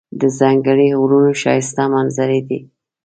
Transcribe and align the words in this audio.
د 0.19 0.21
ځنګلي 0.39 0.87
غرونو 0.99 1.31
ښایسته 1.41 1.83
منظرې 1.93 2.39
دي. 2.47 2.59